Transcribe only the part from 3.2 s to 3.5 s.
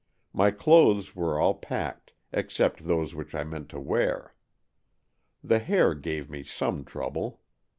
I